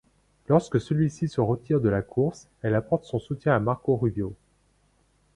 Lorsque 0.47 0.79
celui-ci 0.81 1.27
se 1.27 1.41
retire 1.41 1.79
de 1.79 1.87
la 1.87 2.01
course, 2.01 2.47
elle 2.63 2.73
apporte 2.73 3.03
son 3.05 3.19
soutien 3.19 3.55
à 3.55 3.59
Marco 3.59 3.95
Rubio. 3.97 4.33